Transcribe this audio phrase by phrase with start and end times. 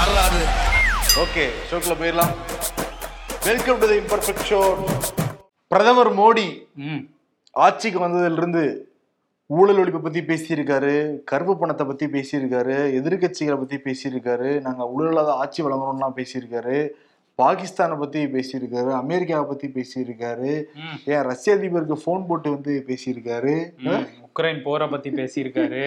[0.00, 0.42] வரலாறு
[1.22, 2.34] ஓகே ஷோக்குள்ள போயிடலாம்.
[3.46, 4.60] Welcome to the imperfect show
[5.70, 6.46] பிரதமர் மோடி
[7.64, 8.62] ஆட்சிக்கு வந்ததிலிருந்து
[9.46, 10.94] ஊழல் ஒழிப்பை பத்தி பேசியிருக்காரு
[11.30, 16.78] கருப்பு பணத்தை பத்தி பேசியிருக்காரு எதிர்க்கட்சிகளை பத்தி பேசியிருக்காரு நாங்க ஊழலாத ஆட்சி வழங்கணும்லாம் பேசியிருக்காரு.
[17.42, 20.52] பாகிஸ்தானை பத்தி பேசியிருக்காரு அமெரிக்காவை பத்தி பேசியிருக்காரு.
[21.12, 23.56] ஏன் ரஷ்ய அதிபருக்கு ஃபோன் போட்டு வந்து பேசியிருக்காரு.
[24.28, 25.82] உக்ரைன் போரை பத்தி பேசியிருக்காரு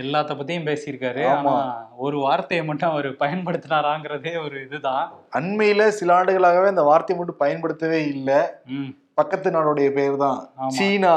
[0.00, 1.54] எல்லாத்த பத்தியும் பேசியிருக்காரு ஆமா.
[1.96, 5.06] ஒரு வார்த்தையை மட்டும் அவர் பயன்படுத்தினாராங்கிறதே ஒரு இதுதான்
[5.38, 8.40] அண்மையில சில ஆண்டுகளாகவே அந்த வார்த்தையை மட்டும் பயன்படுத்தவே இல்லை.
[9.14, 10.40] பக்கத்து நாடுடைய பெயர் தான்.
[10.76, 11.14] சீனா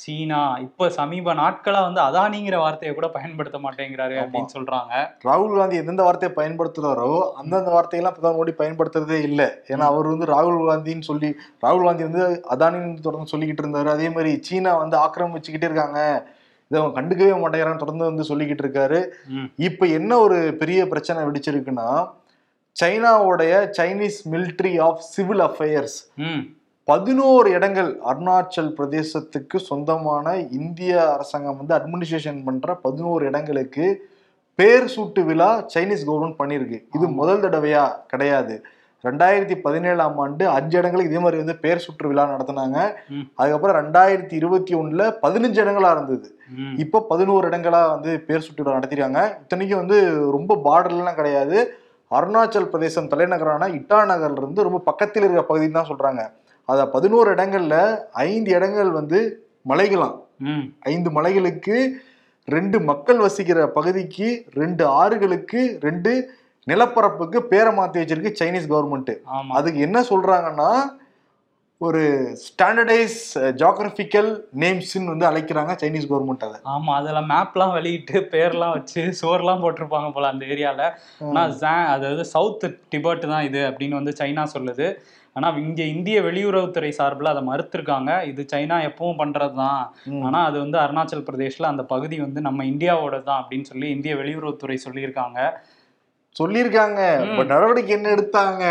[0.00, 4.92] சீனா இப்ப சமீப நாட்களா வந்து அதானிங்கிற வார்த்தையை கூட பயன்படுத்த மாட்டேங்கிறாரு அப்படின்னு சொல்றாங்க.
[5.28, 9.48] ராகுல் காந்தி எந்தெந்த வார்த்தையை பயன்படுத்துறாரோ அந்தந்த வார்த்தையெல்லாம் பிரதமர் மோடி பயன்படுத்துறதே இல்லை.
[9.72, 11.30] ஏன்னா அவர் வந்து ராகுல் காந்தின்னு சொல்லி
[11.64, 12.24] ராகுல் காந்தி வந்து
[12.56, 13.90] அதானின்னு தொடர்ந்து சொல்லிக்கிட்டு இருந்தாரு.
[13.96, 16.00] அதே மாதிரி சீனா வந்து ஆக்கிரமிச்சுக்கிட்டே இருக்காங்க.
[16.70, 19.00] இதை அவங்க கண்டுக்கவே மாட்டேங்கிறான்னு தொடர்ந்து வந்து சொல்லிக்கிட்டு இருக்காரு.
[19.68, 21.88] இப்ப என்ன ஒரு பெரிய பிரச்சனை வெடிச்சிருக்குன்னா
[22.76, 25.98] சைனாவுடைய Chinese military of civil affairs
[26.88, 33.86] பதினோரு இடங்கள் அருணாச்சல் பிரதேசத்துக்கு சொந்தமான இந்திய அரசாங்கம் வந்து அட்மினிஸ்ட்ரேஷன் பண்ற பதினோரு இடங்களுக்கு
[34.58, 37.82] பேர் சூட்டு விழா சைனீஸ் கவர்மெண்ட் பண்ணியிருக்கு இது முதல் தடவையா?
[38.12, 38.54] கிடையாது.
[39.04, 42.78] ரெண்டாயிரத்தி பதினேழாம் ஆண்டு அஞ்சு இடங்களுக்கு இதே மாதிரி வந்து பேர் சுற்று விழா நடத்தினாங்க.
[43.40, 46.28] அதுக்கப்புறம் ரெண்டாயிரத்தி இருபத்தி ஒண்ணுல பதினஞ்சு இடங்களா இருந்தது.
[46.84, 49.22] இப்போ பதினோரு இடங்களா வந்து பேர் சுற்று விழா நடத்திருக்காங்க.
[49.42, 50.00] இத்தனைக்கும் வந்து
[50.38, 51.58] ரொம்ப பார்டர்லாம் கிடையாது.
[52.10, 56.24] அருணாச்சல் பிரதேசம் தலைநகரான இட்டா நகர்ல இருந்து ரொம்ப பக்கத்தில் இருக்கிற பகுதின்னு தான் சொல்றாங்க.
[56.68, 57.76] அத பதினோரு இடங்கள்ல
[58.22, 59.18] ஐந்து இடங்கள் வந்து
[59.68, 60.16] மலைகளாம்.
[60.82, 61.76] ஐந்து மலைகளுக்கு
[62.48, 66.10] ரெண்டு மக்கள் வசிக்கிற பகுதிக்கு ரெண்டு ஆறுகளுக்கு ரெண்டு
[66.66, 69.12] நிலப்பரப்புக்கு பேரை மாத்தி வச்சிருக்கு சைனீஸ் கவர்மெண்ட்
[69.52, 70.70] அதுக்கு என்ன சொல்றாங்கன்னா
[71.80, 72.02] ஒரு
[72.44, 73.16] ஸ்டாண்டர்டைஸ்
[73.56, 74.28] ஜாகிரபிக்கல்
[74.58, 76.58] நேம்ஸ்ன்னு வந்து அழைக்கிறாங்க சைனீஸ் கவர்மெண்ட் அதை.
[76.72, 80.80] ஆமா அதுல மேப்லாம் வெளியிட்டு பேர்லாம் வச்சு சோர்லாம் போட்டிருப்பாங்க போல அந்த ஏரியால.
[81.20, 84.86] ஆனா ஜா- அதாவது சவுத் டிபெட் தான் இது அப்படின்னு வந்து சைனா சொல்லுது.
[85.36, 88.10] ஆனா இங்க இந்திய வெளியுறவுத்துறை சார்பில் அதை மறுத்திருக்காங்க.
[88.24, 90.22] இது சைனா எப்பவும் பண்றது தான் ம்.
[90.22, 94.78] ஆனா அது வந்து அருணாச்சல் பிரதேஷ்ல அந்த பகுதி வந்து நம்ம இந்தியாவோட தான் அப்படின்னு சொல்லி இந்திய வெளியுறவுத்துறை
[94.86, 95.38] சொல்லியிருக்காங்க.
[96.40, 97.00] சொல்லியிருக்காங்க.
[97.50, 98.64] நடவடிக்கை என்ன எடுத்தாங்க.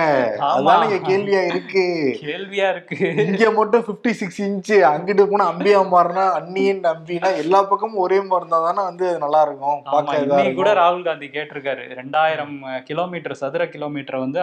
[0.50, 1.86] அதான் இங்க கேள்வியா இருக்கு.
[2.26, 2.98] கேள்வியா இருக்கு.
[3.26, 8.40] இங்க மட்டும் 56 சிக்ஸ் இன்ச்சு அங்கிட்டு போனா அம்பியா மாறினா அண்ணியின் அம்பினா எல்லா பக்கமும் ஒரே மாதிரி
[8.42, 9.80] இருந்தா தானே வந்து நல்லா இருக்கும்
[10.22, 10.74] இன்னைக்கு கூட.
[10.81, 11.86] ராகுல் காந்தி கேட்டிருக்காரு.
[12.02, 12.56] ரெண்டாயிரம்
[12.90, 14.42] கிலோமீட்டர் சதுர கிலோமீட்டர் வந்து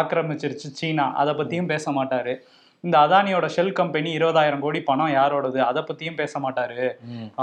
[0.00, 1.08] ஆக்கிரமிச்சிருச்சு சீனா.
[1.22, 2.34] அதை பத்தியும் பேச மாட்டாரு.
[2.84, 5.58] இந்த அதானியோட ஷெல் கம்பெனி இருபதாயிரம் கோடி பணம் யாரோடது?
[5.68, 6.82] அதை பத்தியும் பேச மாட்டாரு.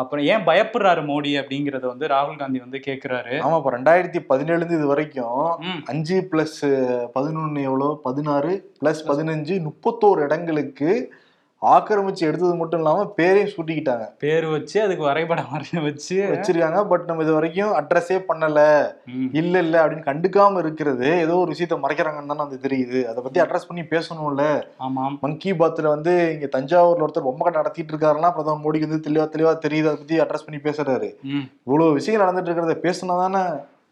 [0.01, 3.35] அப்புறம் ஏன் பயப்படுறாரு மோடி அப்படிங்கறத வந்து ராகுல் காந்தி வந்து கேக்குறாரு.
[3.45, 5.43] ஆமா இப்ப ரெண்டாயிரத்தி பதினேழுல இருந்து இது வரைக்கும்
[5.85, 6.59] அஞ்சு பிளஸ்
[7.17, 7.89] பதினொன்னு எவ்வளோ?
[8.07, 10.91] பதினாறு பிளஸ் பதினஞ்சு முப்பத்தோரு இடங்களுக்கு
[11.73, 14.05] ஆக்கிரமிச்சு எடுத்தது மட்டும் இல்லாம பேரையும் சூட்டிக்கிட்டாங்க.
[14.17, 16.17] பேரு வச்சு அதுக்கு வரைபடம் வரைய வச்சு.
[16.31, 16.87] வச்சிருக்காங்க.
[16.87, 18.59] பட் நம்ம இது வரைக்கும் அட்ரஸே பண்ணல.
[19.31, 23.01] இல்ல இல்ல அப்படின்னு கண்டுக்காம இருக்கிறது ஏதோ ஒரு விஷயத்த மறைக்கிறாங்கன்னு தானே அது தெரியுது.
[23.05, 24.63] அதை பத்தி அட்ரஸ் பண்ணி பேசணும்ல.
[24.77, 25.17] ஆமாம்.
[25.21, 29.27] மன் கி பாத்ல வந்து இங்க தஞ்சாவூர்ல ஒருத்தர் பொம்மை கடை நடத்திட்டு இருக்காருன்னா பிரதமர் மோடிக்கு வந்து தெளிவா
[29.35, 29.89] தெளிவா தெரியுது.
[29.91, 31.09] அதை பத்தி அட்ரஸ் பண்ணி பேசுறாரு.
[31.65, 33.43] இவ்வளவு விஷயங்கள் நடந்துட்டு இருக்கிறத பேசினா தானே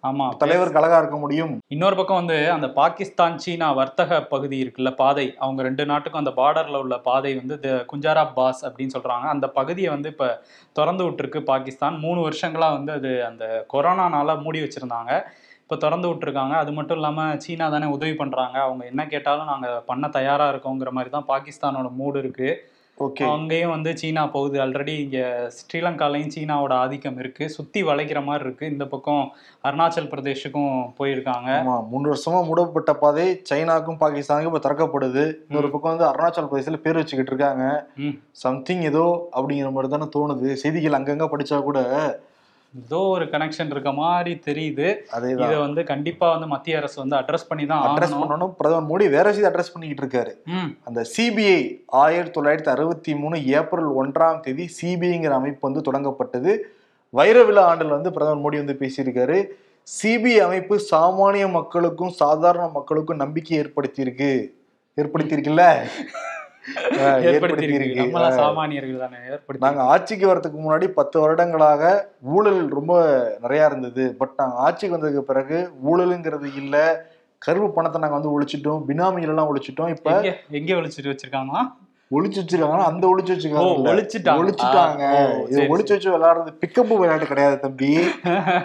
[0.08, 1.59] ஆமா தலைவருக்கு அழகா இருக்க முடியும்.
[1.68, 5.36] இன்னொரு பக்கம் வந்து அந்த பாகிஸ்தான் சீனா வர்த்தக பகுதி இருக்குல்ல பாதை.
[5.38, 9.25] அவங்க ரெண்டு நாட்டுக்கும் அந்த பார்டர்ல உள்ள பாதை வந்து த- குஞ்சாரா பாஸ் அப்படின்னு சொல்றாங்க.
[9.28, 10.42] அந்த பகுதியை வந்து இப்ப
[10.74, 12.00] திறந்து விட்டுருக்கு பாகிஸ்தான்.
[12.00, 15.22] மூணு வருஷங்களா வந்து அது அந்த கொரோனானால மூடி வச்சிருந்தாங்க.
[15.62, 16.52] இப்போ திறந்து விட்டுருக்காங்க.
[16.52, 21.09] அது மட்டும் இல்லாமல் சீனா தானே உதவி பண்ணுறாங்க அவங்க என்ன கேட்டாலும் நாங்கள் பண்ண தயாராக இருக்கோங்கிற மாதிரி
[21.09, 22.72] தான் பாகிஸ்தானோட மூடு இருக்கு.
[22.98, 23.24] ஓகே.
[23.36, 24.58] அங்கேயும் வந்து சீனா போகுது.
[24.64, 25.24] ஆல்ரெடி இங்கே
[25.56, 27.50] ஸ்ரீலங்காலையும் சீனாவோட ஆதிக்கம் இருக்கு.
[27.50, 28.66] சுற்றி வளைக்கிற மாதிரி இருக்கு.
[28.66, 29.24] இந்த பக்கம்
[29.68, 31.50] அருணாச்சல் பிரதேஷுக்கும் போயிருக்காங்க.
[31.62, 35.24] ஆமா மூணு வருஷமா மூடப்பட்ட பாதை சைனாக்கும் பாகிஸ்தானுக்கும் இப்ப திறக்கப்படுது.
[35.48, 37.66] இன்னொரு பக்கம் வந்து அருணாச்சல் பிரதேசத்துல பேர் வச்சுக்கிட்டு இருக்காங்க.
[38.44, 39.06] சம்திங் ஏதோ
[39.36, 40.52] அப்படிங்கிற மாதிரி தானே தோணுது.
[40.64, 41.80] செய்திகள் அங்கங்க படிச்சா கூட
[42.82, 44.96] ஏதோ ஒரு கனெக்ஷன் இருக்க மாதிரி தெரியுது.
[45.32, 48.54] இதை வந்து கண்டிப்பா வந்து மத்திய அரசு வந்து அட்ரஸ் பண்ணி தான் அட்ரஸ் பண்ணணும்.
[48.58, 50.32] பிரதமர் மோடி வேற விஷயத்தை அட்ரஸ் பண்ணிக்கிட்டு இருக்காரு.
[50.84, 56.58] அந்த சிபிஐ ஆயிரத்தி தொள்ளாயிரத்தி அறுபத்தி மூணு ஏப்ரல் ஒன்றாம் தேதி சிபிஐங்கிற அமைப்பு வந்து தொடங்கப்பட்டது.
[57.10, 59.46] வைர விழா ஆண்டில் வந்து பிரதமர் மோடி வந்து பேசியிருக்காரு.
[60.04, 64.48] சிபிஐ அமைப்பு சாமானிய மக்களுக்கும் சாதாரண மக்களுக்கும் நம்பிக்கை ஏற்படுத்தியிருக்கு.
[65.02, 65.66] ஏற்படுத்தியிருக்குல்ல?
[69.30, 72.94] ஏற்படுத்தி நாங்க ஆட்சிக்கு வரதுக்கு முன்னாடி பத்து வருடங்களாக ஊழல் ரொம்ப
[73.42, 74.15] நிறைய இருந்தது.
[74.18, 76.75] பட் நாங்க ஆட்சிக்கு வந்ததுக்கு பிறகு ஊழலுங்கிறது இல்ல.
[77.38, 78.83] கருப்பு பணத்தை நாங்க வந்து ஒழிச்சிட்டோம்.
[78.88, 79.89] பினாமிகள் எல்லாம் ஒழிச்சிட்டோம்.
[79.89, 81.63] இப்ப எங்க எங்க ஒழிச்சிட்டு வச்சிருக்காங்களா?
[82.13, 83.36] ஒளிச்சு வச்சிருக்காங்கன்னா அந்த ஒளிச்சு ஓ
[83.98, 87.92] வச்சிருக்காங்க ஒழிச்சிட்டாங்க ஓ, இது சரி, ஒளிச்சு வச்சு விளையாடுறது பிக்கப் விளையாட்டு கிடையாது தம்பி.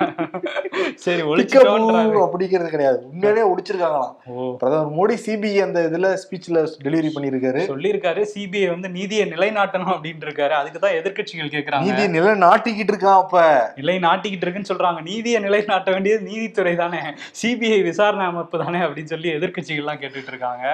[1.05, 2.99] சரி ஒழிச்சிட்டோன்றாரு அப்படிங்கிறது கிடையாது.
[3.09, 4.15] உண்மையிலேயே ஒளிச்சிருக்காங்களாம்.
[4.29, 4.49] ஓ.
[4.61, 10.55] பிரதமர் மோடி சிபிஐ அந்த இதுல ஸ்பீச்ல டெலிவரி பண்ணிருக்காரு சொல்லியிருக்காரு சிபிஐ வந்து நீதியை நிலைநாட்டணும் அப்படின்னு இருக்காரு
[10.59, 11.87] அதுக்கு தான் எதிர்க்கட்சிகள் கேக்குறாங்க.
[11.89, 13.37] நீதி நிலை நாட்டிக்கிட்டு இருக்கான் அப்ப?
[13.77, 15.01] நிலை நாட்டிக்கிட்டு இருக்குன்னு சொல்றாங்க.
[15.09, 17.03] நீதியை நிலைநாட்ட வேண்டியது நீதித்துறை தானே.
[17.41, 20.65] சிபிஐ விசாரணை அமைப்பு தானே அப்படின்னு சொல்லி எதிர்க்கட்சிகள்லாம் கேட்டுட்டு இருக்காங்க.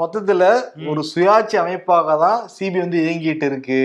[0.00, 0.44] மொத்தத்துல
[0.88, 3.80] ஒரு சுயாட்சி அமைப்பாக தான் சிபி வந்து இயங்கிட்டு இருக்கு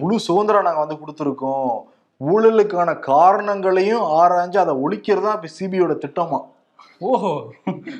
[0.00, 1.74] முழு சுதந்திரம் நாங்க வந்து கொடுத்துருக்கோம்.
[2.20, 6.38] ஊழலுக்கான காரணங்களையும் ஆராய்ஞ்சு அதை ஒழிக்கிறது தான் இப்ப சிபியோட திட்டமா.
[7.00, 7.32] ஓஹோ.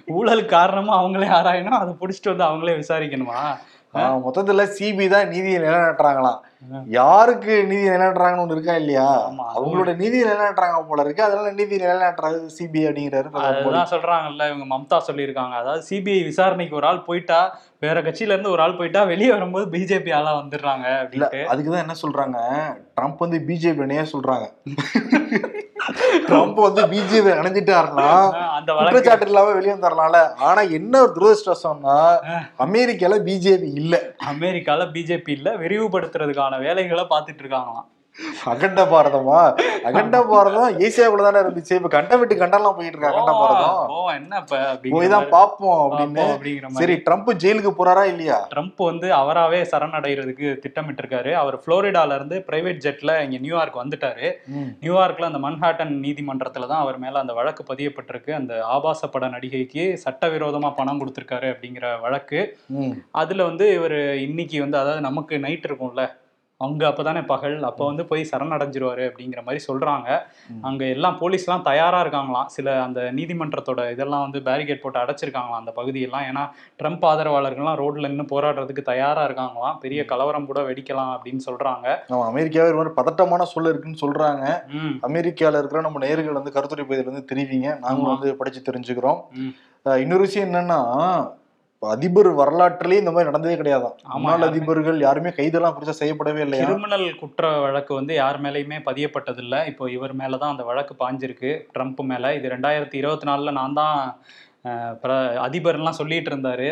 [0.06, 3.40] ஊழல் காரணமா அவங்களே ஆராயணும் அதை புடிச்சிட்டு வந்து அவங்களே விசாரிக்கணுமா?
[3.94, 6.40] மொத்தத்துல சிபி தான் நீதியை நிலைநாட்டுறாங்களாம்.
[6.88, 9.06] யாருக்கு நீதி நிலைநாட்டுறாங்கன்னு ஒண்ணு இருக்கா இல்லையா.
[9.54, 11.22] அவங்களோட நீதி நிலைநாட்டுறாங்க போல இருக்கு.
[11.22, 13.28] அதனால நீதி நிலைநாட்டுறது சிபி அப்படிங்கிறாரு.
[13.50, 15.54] அதுதான் சொல்றாங்கல்ல இவங்க மம்தா சொல்லியிருக்காங்க.
[15.54, 17.40] அதாவது சிபிஐ விசாரணைக்கு ஒரு ஆள் போயிட்டா
[17.80, 22.38] வேற கட்சியில இருந்து ஒரு ஆள் போயிட்டா வெளியே வரும்போது பிஜேபி ஆளா வந்துடுறாங்க இல்ல அதுக்குதான் என்ன சொல்றாங்க?
[22.96, 24.46] ட்ரம்ப் வந்து பிஜேபி சொல்றாங்க.
[26.28, 28.06] ட்ரம்ப் வந்து பிஜேபி அணைஞ்சிட்டாருன்னா
[28.64, 31.96] அந்த குற்றச்சாட்டு இல்லாம வெளியே வந்துடலாம்ல ஆனா என்ன ஒரு துரதிருஷ்டம்னா
[32.58, 33.94] அமெரிக்கால பிஜேபி இல்ல.
[34.26, 35.56] அமெரிக்கால பிஜேபி இல்ல.
[35.56, 37.88] விரிவுபடுத்துறதுக்கான வேலைகளை பார்த்துட்டு இருக்காங்களாம்.
[38.50, 39.38] அகண்ட பாரதமா?
[39.88, 41.72] அகண்ட பாரதம் ஏசியாக்குள்ள தானே இருந்துச்சு.
[41.78, 43.78] இப்ப கண்டம் விட்டு கண்டம்லாம் போயிட்டு இருக்கு அகண்ட பாரதம்.
[44.18, 44.40] என்ன
[44.94, 46.24] போய் தான் பாப்போம் அப்படின்னு.
[46.34, 46.80] அப்படிங்கிற மாதிரி.
[46.82, 48.38] சரி ட்ரம்ப் ஜெயிலுக்கு போறாரா இல்லையா?
[48.54, 54.28] ட்ரம்ப் வந்து அவராவே சரணடைகிறதுக்கு திட்டமிட்டு இருக்காரு அவர் புளோரிடால இருந்து பிரைவேட் ஜெட்ல இங்க நியூயார்க் வந்துட்டாரு.
[54.84, 58.32] நியூயார்க்ல அந்த மன்ஹாட்டன் நீதிமன்றத்துல தான் அவர் மேல அந்த வழக்கு பதியப்பட்டிருக்கு.
[58.40, 62.42] அந்த ஆபாச பட நடிகைக்கு சட்டவிரோதமா பணம் கொடுத்திருக்காரு அப்படிங்கிற வழக்கு.
[63.22, 66.04] அதுல வந்து இவர் இன்னைக்கு வந்து அதாவது நமக்கு நைட் இருக்கும்ல
[66.60, 70.08] அங்க அப்பதானே பகல் அப்ப வந்து போய் சரணடைஞ்சிருவாரு அப்படிங்கிற மாதிரி சொல்றாங்க.
[70.48, 70.60] ம்.
[70.62, 72.46] அங்க எல்லாம் போலீஸ்லாம் தயாரா இருக்காங்களாம்.
[72.46, 76.22] சில அந்த நீதிமன்றத்தோட இதெல்லாம் வந்து பேரிகேட் போட்டு அடைச்சிருக்காங்களாம் அந்த பகுதியெல்லாம்.
[76.22, 76.44] ஏன்னா
[76.82, 79.78] ட்ரம்ப் ஆதரவாளர்கள்லாம் ரோட்ல நின்று போராடுறதுக்கு தயாரா இருக்காங்களாம்.
[79.80, 81.86] பெரிய கலவரம் கூட வெடிக்கலாம் அப்படின்னு சொல்றாங்க.
[82.10, 84.44] ஆமா அமெரிக்காவே ஒரு மாதிரி பதட்டமான சூழல் இருக்குன்னு சொல்றாங்க.
[84.78, 84.94] ம்.
[85.08, 87.68] அமெரிக்கால இருக்கிற நம்ம நேயர்கள் வந்து கருத்துரை பகுதியில இருந்து தெரிவிங்க.
[87.78, 88.12] நாங்களும்.
[88.14, 89.20] வந்து படிச்சு தெரிஞ்சுக்கிறோம்.
[90.00, 90.78] இன்னொரு விஷயம் என்னன்னா
[91.92, 96.66] அதிபர் வரலாற்றிலேயே இந்த மாதிரி நடந்ததே கிடையாதாம் ஆமா, முன்னாள் அதிபர்கள் யாருமே கைதெல்லாம் பெருசா செய்யப்படவே இல்லையா?
[96.68, 99.60] கிரிமினல் குற்ற வழக்கு வந்து யார் மேலேயுமே பதியப்பட்டதில்லை.
[99.70, 102.34] இப்போ இவர் மேல தான் அந்த வழக்கு பாஞ்சிருக்கு ட்ரம்ப் மேல.
[102.38, 103.96] இது ரெண்டாயிரத்தி இருபத்தி நாலுல நான் தான்
[105.46, 106.68] அதிபர்லாம் சொல்லிட்டு இருந்தாரு.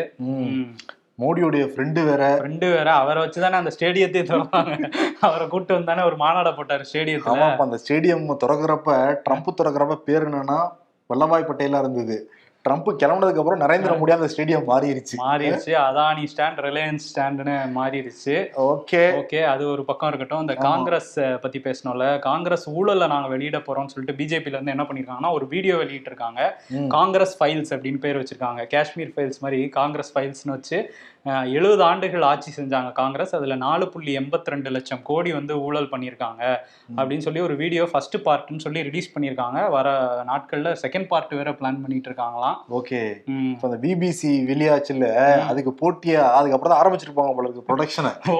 [1.23, 2.21] மோடியோடைய ஃப்ரெண்டு வேற.
[2.39, 2.89] ஃப்ரெண்டு வேற.
[3.01, 4.77] அவரை வச்சுதானே அந்த ஸ்டேடியத்தை திறந்தாங்க.
[5.27, 7.33] அவரை கூட்டு வந்தானே ஒரு மாநாட போட்டாரு ஸ்டேடியத்துல.
[7.33, 8.95] ஆமா அப்ப அந்த ஸ்டேடியம் திறக்கிறப்ப
[9.27, 10.57] ட்ரம்ப் திறக்கிறப்ப பேர் என்னன்னா
[11.09, 12.17] வல்லபாய் பட்டேலா இருந்தது.
[12.65, 15.15] ட்ரம்ப் கிளம்புனதுக்கு அப்புறம் நரேந்திர மோடி அந்த ஸ்டேடியம் மாறிடுச்சு.
[15.21, 15.71] மாறிடுச்சு.
[15.81, 18.35] அதானி ஸ்டாண்ட் ரிலையன்ஸ் ஸ்டாண்டுன்னு மாறிடுச்சு.
[18.65, 19.01] ஓகே.
[19.19, 20.39] ஓகே அது ஒரு பக்கம் இருக்கட்டும்.
[20.39, 21.11] இந்த காங்கிரஸ்
[21.41, 22.19] பத்தி பேசணும்ல.
[22.19, 26.87] காங்கிரஸ் ஊழலை நாங்க வெளியிட போறோம்னு சொல்லிட்டு பிஜேபில இருந்து என்ன பண்ணிருக்காங்கன்னா ஒரு வீடியோ வெளியிட்டு இருக்காங்க ம்.
[26.87, 28.67] காங்கிரஸ் ஃபைல்ஸ் அப்படின்னு பேர் வச்சிருக்காங்க.
[28.67, 30.79] காஷ்மீர் ஃபைல்ஸ் மாதிரி காங்கிரஸ் ஃபைல்ஸ்னு வச்சு
[31.25, 33.35] எழுபது ஆண்டுகள் ஆட்சி செஞ்சாங்க காங்கிரஸ்.
[33.35, 36.41] அதுல நாலு புள்ளி எண்பத்தி ரெண்டு லட்சம் கோடி வந்து ஊழல் பண்ணியிருக்காங்க
[36.97, 39.69] அப்படின்னு சொல்லி ஒரு வீடியோ ஃபர்ஸ்ட் பார்ட்னு சொல்லி ரிலீஸ் பண்ணியிருக்காங்க.
[39.69, 39.87] வர
[40.31, 42.57] நாட்கள்ல செகண்ட் பார்ட் வேற பிளான் பண்ணிட்டு இருக்காங்களாம்.
[42.69, 42.99] ஓகே.
[43.25, 43.47] ம்.
[43.51, 45.07] இப்ப அந்த பிபிசி வெளியாச்சுல
[45.51, 48.35] அதுக்கு போட்டியா அதுக்கப்புறம் தான் ஆரம்பிச்சிருப்பாங்க போல இருக்கு ப்ரொடக்ஷனை ஓ.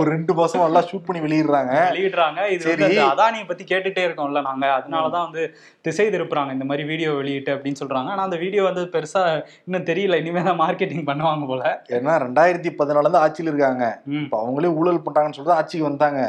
[0.00, 1.74] ஒரு ரெண்டு மாசம் நல்லா ஷூட் பண்ணி வெளியிடுறாங்க.
[1.90, 2.40] வெளியிடுறாங்க.
[2.56, 4.66] இது வந்து அதானியை பத்தி கேட்டுட்டே இருக்கோம்ல நாங்க.
[4.78, 5.44] அதனாலதான் வந்து
[5.80, 6.52] திசை திருப்புறாங்க.
[6.52, 8.08] இந்த மாதிரி வீடியோ வெளியிட்டு அப்படின்னு சொல்றாங்க.
[8.08, 9.24] ஆனா அந்த வீடியோ வந்து பெருசா
[9.66, 10.14] இன்னும் தெரியல.
[10.14, 11.64] இனிமே தான் மார்க்கெட்டிங் பண்ணுவாங்க போல.
[11.96, 13.84] ஏன்னா ரெண்டாயிரத்தி பதினாலுல இருந்து ஆட்சியில் இருக்காங்க.
[14.22, 16.22] இப்ப அவங்களே ஊழல் பண்றாங்கன்னு சொல்லிட்டு ஆட்சிக்கு வந்தாங்க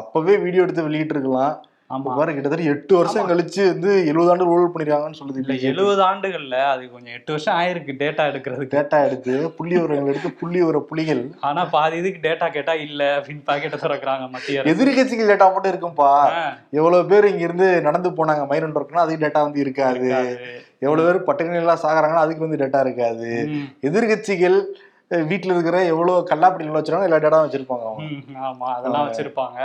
[0.00, 1.56] அப்பவே வீடியோ எடுத்து வெளியிட்டு இருக்கலாம்.
[2.16, 6.82] பாரு கிட்டத்தட்ட எட்டு வருஷம் கழிச்சு வந்து எழுபது ஆண்டு ஊழல் பண்ணிருக்காங்கன்னு சொல்லுது இல்ல எழுபது ஆண்டுகள்ல அது
[6.92, 8.74] கொஞ்சம் எட்டு வருஷம் ஆயிருக்கு டேட்டா எடுக்கிறதுக்கு.
[8.74, 11.22] டேட்டா எடுத்து புள்ளி விவரங்கள் எடுத்து புள்ளி விவர புலிகள்.
[11.48, 14.62] ஆனா பாதி இதுக்கு டேட்டா கேட்டா இல்ல அப்படின்னு பாக்கெட்டை திறக்கிறாங்க மத்திய.
[14.74, 16.12] எதிர்கட்சிகள் டேட்டா மட்டும் இருக்கும்பா.
[16.80, 18.44] எவ்வளவு பேர் இங்க இருந்து நடந்து போனாங்க?
[18.52, 20.12] மைரன் ஒர்க்னா அதுக்கு டேட்டா வந்து இருக்காது.
[20.86, 23.32] எவ்வளவு பேர் பட்டங்கள் எல்லாம் சாகுறாங்கன்னா அதுக்கு வந்து டேட்டா இருக்காது.
[23.90, 24.58] எதிர்கட்சிகள்
[25.10, 28.02] வீட்டுல இருக்கிற எவ்வளவு கல்லாப்படிகள் வச்சிருக்காங்க எல்லா டேட்டா வச்சிருப்பாங்க அவங்க.
[28.08, 29.58] ம், ஆமா அதெல்லாம் வச்சிருப்பாங்க.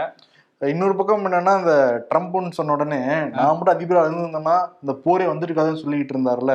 [0.61, 1.73] இன்னொரு பக்கம் என்னன்னா இந்த
[2.09, 2.99] ட்ரம்ப்னு சொன்ன உடனே
[3.31, 6.53] நான் மட்டும் அதிபரா இருந்திருந்தேன்னா இந்த போரே வந்துருக்காதுன்னு சொல்லிட்டு இருந்தாருல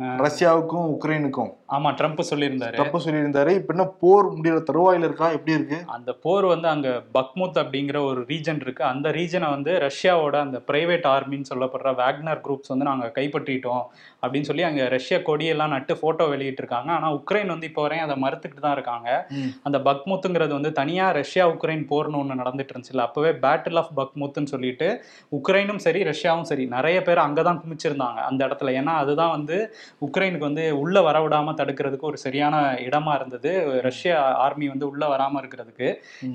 [0.00, 1.50] ரஷ்யாவுக்கும் உக்ரைனுக்கும்.
[1.72, 2.74] ஆமா ட்ரம்ப் சொல்லியிருந்தாரு.
[2.74, 3.50] ட்ரம்ப் சொல்லியிருந்தாரு.
[3.50, 5.30] இப்ப என்ன போர் முடியற தருவாயில இருக்கா?
[5.30, 5.82] எப்படி இருக்கு?
[5.86, 8.84] அந்த போர் வந்து அங்க பக்முத் அப்படிங்கிற ஒரு ரீஜன் இருக்கு.
[8.84, 13.82] அந்த ரீஜனை வந்து ரஷ்யாவோட அந்த பிரைவேட் ஆர்மின்னு சொல்லப்படுற வேக்னர் குரூப்ஸ் வந்து நாங்க கைப்பற்றிட்டோம்
[14.22, 16.88] அப்படின்னு சொல்லி அங்க ரஷ்யா கொடியெல்லாம் நட்டு போட்டோ வெளியிட்டிருக்காங்க.
[16.88, 19.28] ஆனா உக்ரைன் வந்து இப்போ வரையும் அதை மறுத்துக்கிட்டு தான் இருக்காங்க.
[19.62, 25.04] அந்த பக்முத்துங்கிறது வந்து தனியா ரஷ்யா உக்ரைன் போர்னு ஒன்று நடந்துட்டு இருந்துச்சுல அப்பவே பேட்டில் ஆஃப் பக்முத்துன்னு சொல்லிட்டு
[25.32, 28.72] உக்ரைனும் சரி ரஷ்யாவும் சரி நிறைய பேர் அங்கதான் குமிச்சிருந்தாங்க அந்த இடத்துல.
[28.80, 32.54] ஏன்னா அதுதான் வந்து உக்ரைனுக்கு வந்து உள்ள வர விடாம தடுக்கிறதுக்கு ஒரு சரியான
[32.86, 33.50] இடமா இருந்தது.
[33.88, 35.88] ரஷ்யா ஆர்மி வந்து உள்ள வராம இருக்கிறதுக்கு.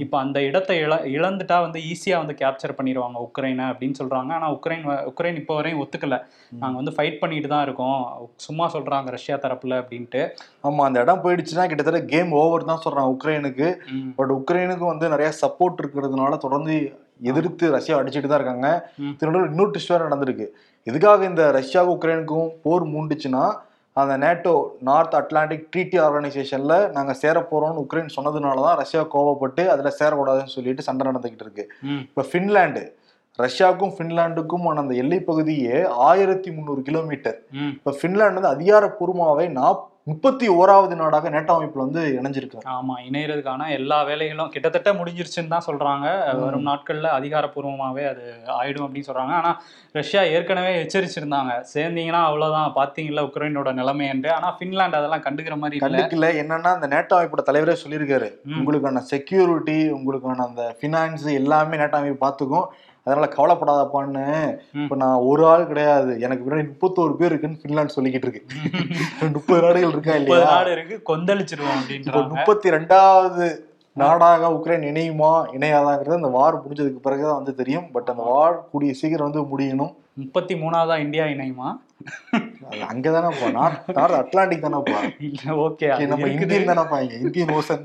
[0.05, 4.31] இப்போ அந்த இடத்தை இழ இழந்துட்டா வந்து ஈஸியா வந்து கேப்சர் பண்ணிடுவாங்க உக்ரைனை அப்படின்னு சொல்றாங்க.
[4.39, 6.17] ஆனா உக்ரைன் உக்ரைன் இப்போ வரையும் ஒத்துக்கல.
[6.63, 7.99] நாங்க வந்து ஃபைட் பண்ணிட்டு தான் இருக்கோம்.
[8.47, 10.23] சும்மா சொல்றாங்க ரஷ்யா தரப்புல அப்படின்ட்டு.
[10.69, 13.69] ஆமா அந்த இடம் போயிடுச்சுன்னா கிட்டத்தட்ட கேம் ஓவர் தான் சொல்றாங்க உக்ரைனுக்கு.
[14.17, 16.75] பட் உக்ரைனுக்கு வந்து நிறைய சப்போர்ட் இருக்கிறதுனால தொடர்ந்து
[17.29, 18.67] எதிர்த்து ரஷ்யா அடிச்சுட்டு தான் இருக்காங்க.
[19.15, 20.45] இதனோட இன்னொரு ட்விஸ்ட் வேற நடந்திருக்கு.
[20.89, 23.43] எதுக்காக இந்த ரஷ்யாவுக்கும் உக்ரைனுக்கும் போர் மூண்டுச்சுன்னா
[23.95, 24.53] அந்த நேட்டோ
[24.87, 30.85] நார்த் அட்லாண்டிக் ட்ரீட்டி ஆர்கனைசேஷன்ல நாங்க சேர போறோம்னு உக்ரைன் சொன்னதுனால தான் ரஷ்யா கோவப்பட்டு அதுல சேரக்கூடாதுன்னு சொல்லிட்டு
[30.87, 31.65] சண்டை நடந்துகிட்டு இருக்கு.
[32.09, 32.83] இப்ப ஃபின்லாண்டு
[33.39, 35.75] ரஷ்யாவுக்கும் ஃபின்லாண்டுக்கும் அந்த எல்லை பகுதியே
[36.09, 37.37] ஆயிரத்தி முந்நூறு கிலோமீட்டர்.
[37.75, 43.97] இப்ப ஃபின்லாந்து வந்து அதிகாரப்பூர்வமாவே நாப் முப்பத்தி ஓராவது நாடாக நேட்டோ அமைப்புல வந்து இணைஞ்சிருக்கு ஆமா இணையறதுக்கான எல்லா
[44.09, 46.07] வேலைகளும் கிட்டத்தட்ட முடிஞ்சிருச்சுன்னு தான் சொல்றாங்க.
[46.43, 48.23] வரும் நாட்கள்ல அதிகாரப்பூர்வமாவே அது
[48.59, 49.35] ஆயிடும் அப்படின்னு சொல்றாங்க.
[49.39, 49.51] ஆனா
[49.91, 51.53] ரஷ்யா ஏற்கனவே எச்சரிச்சிருந்தாங்க.
[51.73, 54.31] சேர்ந்தீங்கன்னா அவ்வளவுதான் பாத்தீங்களா உக்ரைனோட நிலைமை என்று.
[54.37, 55.87] ஆனா பின்லாந்து அதெல்லாம் கண்டுக்கிற மாதிரி இல்ல.
[55.87, 56.29] கண்டுக்கல.
[56.43, 58.29] என்னன்னா அந்த நேட்டோ அமைப்போட தலைவரே சொல்லியிருக்காரு.
[58.59, 62.67] உங்களுக்கான செக்யூரிட்டி உங்களுக்கான அந்த ஃபினான்ஸ் எல்லாமே நேட்டோ அமைப்பு பார்த்துக்கும்.
[63.09, 64.25] அதனால கவலைப்படாதப்பான்னு.
[64.83, 66.11] இப்ப நான் ஒரு ஆள் கிடையாது.
[66.25, 68.43] எனக்கு பின்னாடி முப்பத்தோரு பேர் இருக்குன்னு ஃபின்லாந்து சொல்லிக்கிட்டு இருக்கு.
[69.33, 70.51] முப்பது நாடுகள் இருக்கா இல்லையா?
[70.51, 73.47] நாடு இருக்கு கொந்தளிச்சிருவோம் இப்போ முப்பத்தி ரெண்டாவது
[73.93, 77.87] நாடாக உக்ரைன் இணையுமா இணையாதாங்கிறது அந்த வார் முடிஞ்சதுக்கு பிறகுதான் வந்து தெரியும்.
[77.91, 79.93] பட் அந்த வார் கூடிய சீக்கிரம் வந்து முடியணும்.
[80.13, 81.69] முப்பத்தி மூணாவதா இந்தியா இணையுமா?
[82.91, 83.47] அங்கதானேப்பா.
[83.51, 84.99] நார்த் அட்லாண்டிக் தானேப்பா.
[85.65, 87.15] ஓகே நம்ம இந்தியன் தானேப்பா இங்க.
[87.25, 87.83] Indian ocean.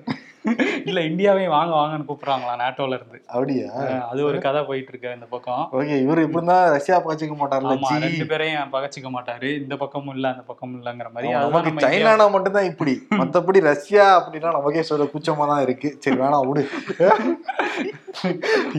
[0.88, 3.18] இல்ல இந்தியாவையும் வாங்க வாங்கன்னு கூப்பிடுறாங்களா நேட்டோல இருந்து.
[3.34, 3.68] அப்படியா?
[4.10, 5.62] அது ஒரு கதை போயிட்டு இருக்கு இந்த பக்கம்.
[5.78, 9.50] ஓகே இவர் இப்படி தான் ரஷ்யா பகச்சிக்க மாட்டார்ல ஆமா ரெண்டு பேரையும் பகச்சிக்க மாட்டாரு.
[9.62, 11.30] இந்த பக்கமும் இல்ல அந்த பக்கமும் இல்லங்கிற மாதிரி.
[11.32, 12.94] ஆமா, நமக்கு சைனானா மட்டும்தான் இப்படி.
[13.22, 15.90] மத்தபடி ரஷ்யா அப்படின்னா நமக்கே சொல்ல கூச்சமா தான் இருக்கு.
[16.04, 16.64] சரி வேணாம் விடு.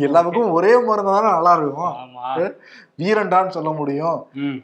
[0.07, 1.95] எல்லா பக்கமும் ஒரே மருந்து தானே நல்லா இருக்கும்.
[2.99, 4.17] ஆமா வீரண்டான்னு சொல்ல முடியும்.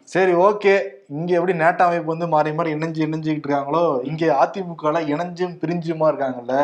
[0.04, 0.74] சரி ஓகே.
[1.10, 4.04] இங்க எப்படி நேட்ட அமைப்பு வந்து மாறி மாறி இணைஞ்சு இணைஞ்சுக்கிட்டு இருக்காங்களோ?
[4.04, 6.56] இங்க அதிமுக இணைஞ்சும் பிரிஞ்சுமா இருக்காங்கல்ல?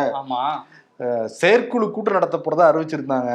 [1.26, 3.32] செயற்குழு கூட்டம் நடத்த போறதா அறிவிச்சிருந்தாங்க.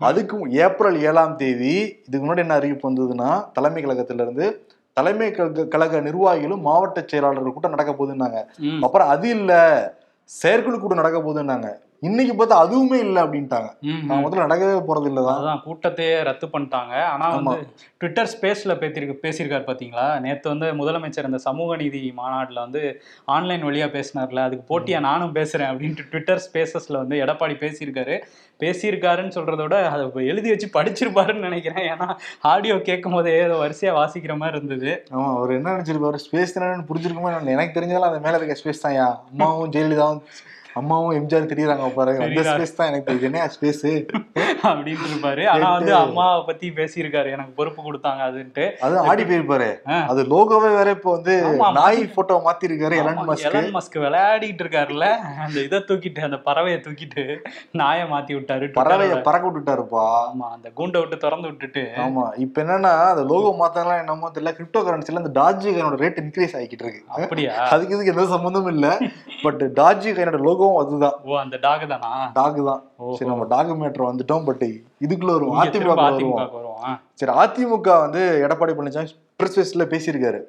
[0.00, 1.74] அதுக்கு ஏப்ரல் ஏழாம் தேதி
[2.06, 4.46] இதுக்கு முன்னாடி என்ன அறிவிப்பு வந்ததுன்னா தலைமை கழகத்துல இருந்து
[4.94, 8.38] தலைமை கழக கழக நிர்வாகிகளும் மாவட்ட செயலாளர்கள் கூட்டம் நடக்க போகுதுன்னாங்க.
[8.82, 9.52] அப்புறம் அது இல்ல
[10.24, 11.68] செயற்குழு கூட்டம் நடக்க போகுதுன்னாங்க.
[12.02, 13.68] இன்னைக்கு பார்த்தா அதுவுமே இல்லை அப்படின்ட்டாங்க.
[14.00, 14.22] நான்.
[14.24, 16.94] முதல்ல நடக்கவே போறது இல்லதான் அதுதான் கூட்டத்தையே ரத்து பண்ணிட்டாங்க.
[17.04, 17.26] ஆனா.
[17.36, 17.54] வந்து
[17.98, 20.20] ட்விட்டர் ஸ்பேஸ்ல பேசிருக்கு பேசியிருக்காரு பாத்தீங்களா?
[20.20, 22.82] நேத்து வந்து முதலமைச்சர் இந்த சமூக நீதி மாநாட்டுல வந்து
[23.26, 28.16] ஆன்லைன் வழியா பேசினார்ல அதுக்கு போட்டியா நானும் பேசுறேன் அப்படின்ட்டு ட்விட்டர் ஸ்பேசஸ்ல வந்து எடப்பாடி பேசியிருக்காரு.
[28.60, 31.86] பேசியிருக்காருன்னு சொல்றத விட அதை இப்ப எழுதி வச்சு படிச்சிருப்பாருன்னு நினைக்கிறேன்.
[31.92, 32.08] ஏன்னா
[32.42, 34.92] ஆடியோ கேட்கும் போதே ஏதோ வரிசையா வாசிக்கிற மாதிரி இருந்தது.
[35.12, 36.20] ஆமா அவர் என்ன நினைச்சிருப்பாரு?
[36.26, 39.00] ஸ்பேஸ் என்னன்னு புரிஞ்சிருக்குமா எனக்கு தெரிஞ்சதால அந்த மேல இருக்க ஸ்பேஸ் தான்.
[39.30, 40.22] அம்மாவும் ஜெயலலிதாவும்
[40.80, 42.42] அம்மாவும் எம்ஜிஆர் தெரியுறாங்க பாருங்க அந்த.
[42.50, 43.28] ஸ்பேஸ் தான் எனக்கு தெரியுது.
[43.30, 43.84] என்ன ஸ்பேஸ்
[44.70, 47.28] அப்படின்ட்டு இருப்பாரு ஆனா வந்து அம்மாவை பத்தி பேசியிருக்காரு.
[47.36, 48.64] எனக்கு பொறுப்பு கொடுத்தாங்க அதுன்ட்டு.
[48.86, 49.68] அது ஆடி போயிருப்பாரு.
[50.10, 51.34] அது லோகோவே வேற இப்போ வந்து.
[51.78, 55.08] நாய் போட்டோ மாத்தி இருக்காரு எலன் மஸ்க் எலன் மஸ்க் விளையாடிட்டு இருக்காருல்ல
[55.46, 57.24] அந்த இதை தூக்கிட்டு அந்த பறவையை தூக்கிட்டு
[57.82, 59.14] நாயை மாத்தி விட்டாரு பறவைய.
[59.28, 60.04] பறக்க விட்டுட்டாருப்பா.
[60.30, 61.84] ஆமா அந்த கூண்டை விட்டு திறந்து விட்டுட்டு.
[62.06, 64.54] ஆமா இப்ப என்னன்னா அந்த லோகோ மாத்தலாம் என்னமோ தெரியல.
[64.58, 67.02] கிரிப்டோ கரன்சில அந்த டாஜி கைனோட ரேட் இன்க்ரீஸ் ஆகிட்டு இருக்கு.
[67.26, 67.54] அப்படியா?
[67.74, 68.86] அதுக்கு இதுக்கு எந்த சம்மந்தமும் இல்ல.
[69.44, 71.16] பட் டாஜி கைனோட லோகோவும் அதுதான்.
[71.28, 72.10] ஓ அந்த டாக் தானா?
[72.38, 72.82] டாக் தான்.
[73.16, 74.64] சரி நம்ம டாக் மேட்டர் வந்துட்டோம் பட்
[75.04, 76.98] இதுக்குள்ள இங்க அதிமுக வருவோம்.
[77.20, 79.58] சரி அதிமுக வந்து எடப்பாடி பழனிசாமி பிரஸ்
[79.94, 80.40] பேசியிருக்காரு.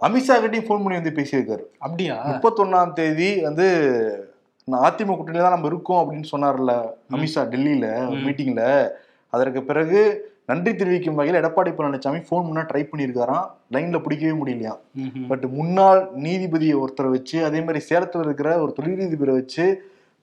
[0.00, 1.64] அமித்ஷா கிட்டையும் ஃபோன் பண்ணி வந்து பேசியிருக்காரு.
[1.84, 2.14] அப்படியா?
[2.30, 3.66] முப்பத்தொன்னாம் தேதி வந்து
[4.68, 6.74] நான் அதிமுக கூட்டணியில தான் நம்ம இருக்கோம் அப்படின்னு சொன்னார்ல
[7.14, 7.88] அமித்ஷா டெல்லியில.
[8.24, 8.62] மீட்டிங்ல
[9.32, 10.00] அதற்கு பிறகு
[10.48, 14.74] நன்றி தெரிவிக்கும் வகையில் எடப்பாடி பழனிசாமி ஃபோன் பண்ணா ட்ரை பண்ணியிருக்காராம் லைன்ல பிடிக்கவே முடியலையா.
[15.28, 19.66] பட் முன்னாள் நீதிபதியை ஒருத்தரை வச்சு அதே மாதிரி சேலத்துல இருக்கிற ஒரு தொழில் நீதிபதியை வச்சு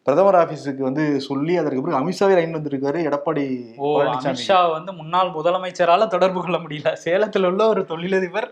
[0.06, 6.08] பிரதமர் ஆபீஸுக்கு வந்து சொல்லி அதற்கு பிறகு அமித்ஷாவே லைன் வந்திருக்காரு எடப்பாடி ஓ அமித்ஷா வந்து முன்னாள் முதலமைச்சரால
[6.08, 6.96] தொடர்பு கொள்ள முடியல.
[7.04, 8.52] சேலத்துல உள்ள ஒரு தொழிலதிபர்.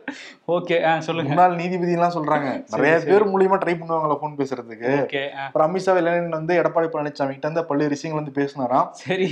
[0.56, 1.30] ஓகே சொல்லுங்க.
[1.30, 3.00] முன்னாள் நீதிபதி எல்லாம் சொல்றாங்க நிறைய.
[3.08, 4.92] பேர் மூலியமா ட்ரை பண்ணுவாங்களா ஃபோன் பேசுறதுக்கு.
[5.06, 8.88] ஓகே அப்புறம் அமித்ஷா லைன் வந்து எடப்பாடி பழனிசாமி கிட்ட இருந்து பல்வேறு விஷயங்கள் வந்து பேசினாராம்.
[9.02, 9.28] சரி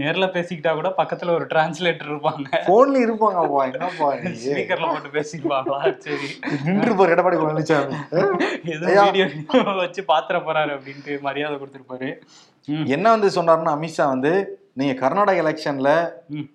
[0.00, 2.62] நேர்ல பேசிக்கிட்டா கூட பக்கத்துல ஒரு டிரான்ஸ்லேட்டர் இருப்பாங்க.
[2.68, 4.34] போன்ல இருப்பாங்கப்பா என்னப்பா நீ?
[4.44, 6.30] ஸ்பீக்கர்ல போட்டு பேசிருப்பாங்களா சரி.
[6.68, 7.98] நின்று எடப்பாடி பழனிசாமி
[9.82, 12.10] வச்சு பாத்திர போறாரு அப்படின்ட்டு மரியாதை கொடுத்திருப்பாரு
[12.68, 14.32] ம், என்ன வந்து சொன்னாருன்னா அமித்ஷா வந்து
[14.76, 15.88] நீங்க கர்நாடக எலெக்ஷன்ல.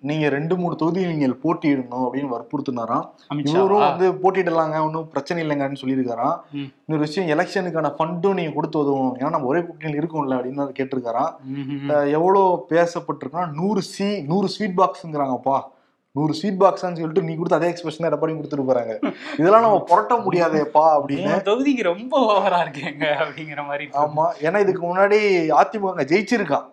[0.02, 3.04] நீங்க ரெண்டு மூணு தொகுதியில் நீங்கள் போட்டியிடணும் அப்படின்னு வற்புறுத்தினாராம்.
[3.52, 6.34] இவரும் வந்து போட்டியிடலாங்க ஒன்றும் பிரச்சனை இல்லைங்கன்னு சொல்லியிருக்காராம்.
[6.82, 11.32] இன்னொரு விஷயம் எலெக்ஷனுக்கான ஃபண்டும் நீங்க கொடுத்து உதவும் ஏன்னா நம்ம ஒரே கூட்டணியில் இருக்கோம்ல அப்படின்னு கேட்டிருக்காராம்.
[11.92, 15.58] அஹ் எவ்வளவு பேசப்பட்டிருக்குன்னா நூறு சி நூறு ஸ்வீட் பாக்ஸ்ங்கிறாங்கப்பா.
[16.16, 18.94] நூறு ஸ்வீட் பாக்ஸ்னு சொல்லிட்டு நீ கொடுத்த அதே எக்ஸ்பிரஷன் எடப்பாடி கொடுத்துட்டு போறாங்க.
[19.40, 21.34] இதெல்லாம் நம்ம புரட்ட முடியாதேப்பா அப்படின்னு.
[21.48, 24.24] தொகுதிக்கு ரொம்ப ஓவரா இருக்கேங்க அப்படிங்கிற மாதிரி ஆமா.
[24.46, 25.20] ஏன்னா இதுக்கு முன்னாடி
[25.60, 26.66] அதிமுக ஜெயிச்சிருக்கான்.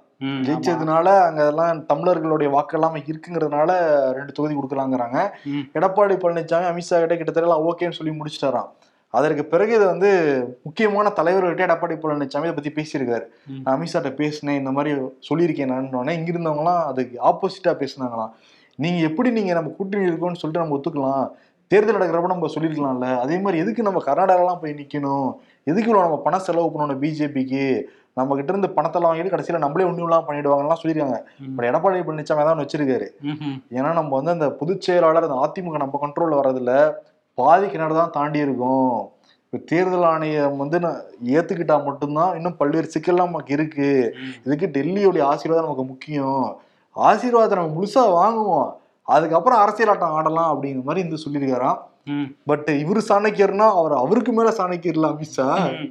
[0.48, 3.70] ஜெயிச்சதுனால அங்க எல்லாம் தமிழர்களுடைய வாக்கு எல்லாமே இருக்குங்கிறதுனால
[4.18, 5.20] ரெண்டு தொகுதி கொடுக்கலாங்கிறாங்க.
[5.78, 8.72] எடப்பாடி பழனிசாமி அமித்ஷா கிட்ட கிட்டத்தட்ட எல்லாம் ஓகேன்னு சொல்லி முடிச்சிட்டாராம்.
[9.18, 10.10] அதற்கு பிறகு இதை வந்து
[10.68, 13.26] முக்கியமான தலைவர்கிட்ட எடப்பாடி பழனிசாமி இதை பத்தி பேசியிருக்காரு.
[13.64, 14.92] நான் அமித்ஷாட்ட பேசினேன் இந்த மாதிரி
[15.30, 16.16] சொல்லியிருக்கேன் நான்.
[16.20, 18.34] இங்க இருந்தவங்களாம் அதுக்கு ஆப்போசிட்டா பேசினாங்களாம்.
[18.80, 21.26] நீங்க எப்படி நீங்க நம்ம கூட்டணி இருக்கோம்னு சொல்லிட்டு நம்ம ஒத்துக்கலாம்.
[21.72, 25.30] தேர்தல் நடக்கிறப்ப நம்ம சொல்லியிருக்கலாம்ல அதே மாதிரி எதுக்கு நம்ம கர்நாடகாலாம் போய் நிக்கணும்?
[25.68, 27.64] எதுக்கு இவ்வளவு நம்ம பணம் செலவு பண்ணணும் பிஜேபிக்கு
[28.20, 31.18] நம்ம கிட்ட இருந்து பணத்தெல்லாம் வாங்கிட்டு கடைசியில நம்மளே இல்லாம பண்ணிடுவாங்கலாம் சொல்லியிருக்காங்க.
[31.56, 33.08] பட் எடப்பாடி பழனிசாமி தான் வச்சிருக்காரு.
[33.78, 36.74] ஏன்னா நம்ம வந்து அந்த பொதுச் செயலாளர் அந்த அதிமுக நம்ம கண்ட்ரோல்ல வர்றதுல
[37.38, 38.96] பாதி கிணறு தான் தாண்டி இருக்கும்.
[39.46, 40.98] இப்போ தேர்தல் ஆணையம் வந்து நான்
[41.36, 43.90] ஏத்துக்கிட்டா மட்டும்தான் இன்னும் பல்வேறு சிக்கல்லாம் நமக்கு இருக்கு.
[44.48, 46.42] இதுக்கு டெல்லியோடைய ஆசீர்வாதம் நமக்கு முக்கியம்.
[47.10, 48.70] ஆசீர்வாதத்தை நம்ம முழுசா வாங்குவோம்.
[49.08, 51.80] அதுக்கப்புறம் அரசியல் ஆட்டம் ஆடலாம் அப்படிங்கிற மாதிரி இந்த சொல்லியிருக்காராம்.
[52.50, 55.46] பட் இவரு சாணக்கியர்னா அவர் அவருக்கு மேல சாணக்கியர்ல அமித்ஷா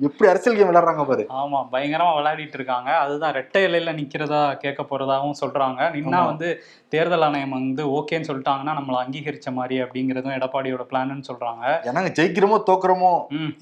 [0.06, 1.24] எப்படி அரசியல் கேம் விளையாடுறாங்க பாரு.
[1.40, 2.90] ஆமா பயங்கரமா விளையாடிட்டு இருக்காங்க.
[3.02, 5.80] அதுதான் ரெட்டை இலையில நிக்கிறதா கேட்க போறதாகவும் சொல்றாங்க.
[5.96, 6.20] நின்னா.
[6.30, 6.48] வந்து
[6.88, 11.64] தேர்தல் ஆணையம் வந்து ஓகேன்னு சொல்லிட்டாங்கன்னா நம்மள அங்கீகரிச்ச மாதிரி அப்படிங்கறதும் எடப்பாடியோட பிளான்னு சொல்றாங்க.
[11.88, 13.12] ஏன்னா ஜெயிக்கிறோமோ தோக்குறோமோ.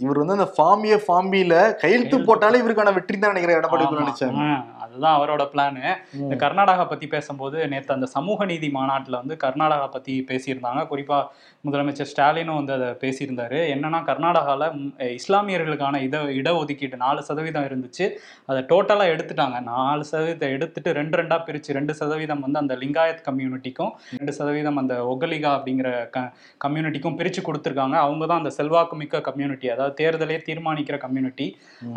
[0.05, 4.47] இவர் வந்து அந்த ஃபார்மிய ஃபார்மியில கையெழுத்து போட்டாலே இவருக்கான வெற்றி தான் நினைக்கிறேன் எடப்பாடி ஆமா.
[4.95, 5.83] அதுதான் அவரோட பிளானு
[6.19, 6.35] இந்த.
[6.41, 11.19] கர்நாடகா பத்தி பேசும்போது நேத்து அந்த சமூக நீதி மாநாட்டுல வந்து கர்நாடகா பத்தி பேசியிருந்தாங்க குறிப்பா
[11.65, 13.59] முதலமைச்சர் ஸ்டாலினும் வந்து அதை பேசியிருந்தாரு.
[13.75, 18.07] என்னன்னா கர்நாடகால ம், இஸ்லாமியர்களுக்கான இட இடஒதுக்கீடு நாலு சதவீதம் இருந்துச்சு.
[18.49, 19.59] அதை டோட்டலா எடுத்துட்டாங்க.
[19.71, 24.97] நாலு சதவீதம் எடுத்துட்டு ரெண்டு ரெண்டா பிரிச்சு ரெண்டு சதவீதம் வந்து அந்த லிங்காயத் கம்யூனிட்டிக்கும் ரெண்டு சதவீதம் அந்த
[25.13, 26.25] ஒகலிகா அப்படிங்கிற க
[26.61, 27.97] கம்யூனிட்டிக்கும் பிரிச்சு கொடுத்துருக்காங்க.
[28.05, 31.49] அவங்க தான் அந்த செல்வாக்கு மிக்க கம்யூனிட்டி அதாவது தேர்தலே தீர்மானிக்கிற கம்யூனிட்டி.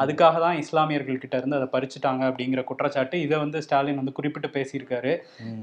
[0.02, 3.16] அதுக்காக தான் இஸ்லாமியர்கள் கிட்ட இருந்து அதை பறிச்சுட்டாங்க அப்படிங்கிற குற்றச்சாட்டு.
[3.26, 5.14] இதை வந்து ஸ்டாலின் வந்து குறிப்பிட்டு பேசியிருக்காரு.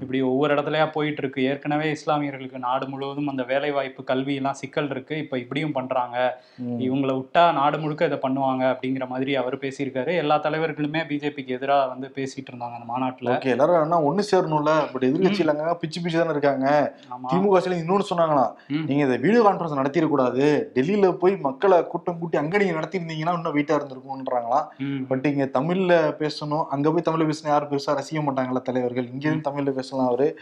[0.02, 1.40] இப்படி ஒவ்வொரு இடத்துலயா போயிட்டு இருக்கு.
[1.50, 5.18] ஏற்கனவே இஸ்லாமியர்களுக்கு நாடு முழுவதும் அந்த வேலை வாய்ப்பு கல்வி எல்லாம் சிக்கல் இருக்கு.
[5.18, 6.42] இப்ப இப்படியும் பண்றாங்க.
[6.62, 10.16] இவங்களை விட்டா நாடு முழுக்க இதை பண்ணுவாங்க அப்படிங்கிற மாதிரி அவர் பேசியிருக்காரு.
[10.16, 13.32] எல்லா தலைவர்களுமே பிஜேபிக்கு எதிராக வந்து பேசிட்டு இருந்தாங்க அந்த மாநாட்டுல.
[13.34, 14.92] ஓகே எல்லாரும் ஆனா ஒண்ணு சேரணும்ல.
[14.92, 16.96] பட் எதிர்கட்சியில அங்க பிச்சு பிச்சு தானே இருக்காங்க.
[17.28, 18.52] திமுக சொன்னாங்களாம்.
[18.68, 18.84] ம்.
[18.86, 23.56] நீங்க இந்த வீடியோ கான்பரன்ஸ் நடத்திட கூடாது டெல்லியில போய் மக்களை கூட்டம் கூட்டி அங்க நீங்க நடத்திருந்தீங்கன்னா இன்னும்
[23.56, 24.66] வெயிட்டா இருந்திருக்கும்ன்றாங்களாம்.
[24.78, 25.06] ம்.
[25.08, 26.64] பட் இங்க தமிழ்ல பேசணும்.
[26.64, 29.10] அங்க போய் தமிழ்ல பேசினா யாரும் பெருசா ரசிக்க மாட்டாங்கல்ல தலைவர்கள்.
[29.10, 30.38] இங்க இருந்து தமிழ்ல பேசலாம் அவரு.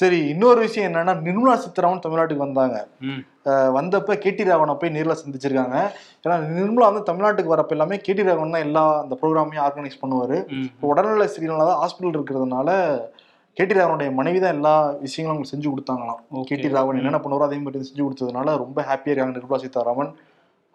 [0.00, 2.76] சரி இன்னொரு விஷயம் என்னன்னா நிர்மலா சீதாராமன் தமிழ்நாட்டுக்கு வந்தாங்க.
[3.76, 5.76] வந்தப்ப கேடி ராவனை போய் நேர்ல சந்திச்சிருக்காங்க.
[6.24, 10.38] ஏன்னா நிர்மலா வந்து தமிழ்நாட்டுக்கு வரப்ப எல்லாமே கேடி ராவன் தான் எல்லா அந்த ப்ரோக்ராமையும் ஆர்கனைஸ் பண்ணுவாரு.
[10.90, 12.70] உடல்நல சரியில்லை தான் ஹாஸ்பிட்டல் இருக்கிறதுனால
[13.56, 16.20] கேடி ராவனுடைய மனைவி தான் எல்லா விஷயங்களும் அவங்களுக்கு செஞ்சு கொடுத்தாங்களாம்.
[16.38, 16.48] Okay.
[16.50, 20.12] கேடி ராவன் என்னென்ன பண்ணுவாரோ அதே மாதிரி செஞ்சு கொடுத்ததுனால ரொம்ப ஹாப்பியா இருக்காங்க நிர்மலா சீதாராமன்.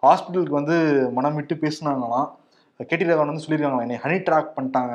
[0.02, 0.76] ஹாஸ்பிட்டலுக்கு வந்து
[1.16, 2.28] மனம் விட்டு பேசினாங்களாம்
[2.90, 4.94] கேடி ராகவன் வந்து சொல்லியிருக்காங்களா என்னை ஹனி ட்ராக் பண்ணிட்டாங்க.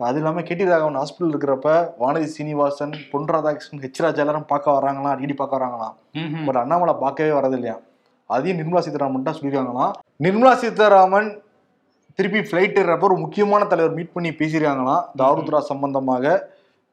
[0.00, 1.68] அது இல்லாமல் கேடி ராகவன் ஹாஸ்பிட்டல் இருக்கிறப்ப
[2.02, 5.94] வானதி சீனிவாசன் பொன் ராதாகிருஷ்ணன் ஹெச் ராஜா எல்லாரும் பார்க்க வராங்களாம் அடிக்கடி பார்க்க வராங்களாம்.
[6.46, 7.76] பட் அண்ணாமலை பார்க்கவே வரது இல்லையா?
[8.30, 9.92] அதையும் நிர்மலா சீதாராமன் தான் சொல்லியிருக்காங்களாம்
[10.26, 11.28] நிர்மலா சீதாராமன்
[12.18, 16.34] திருப்பி ஃப்ளைட் ஏறப்ப ஒரு முக்கியமான தலைவர் மீட் பண்ணி பேசியிருக்காங்களாம் இந்த ஆருத்ரா சம்பந்தமாக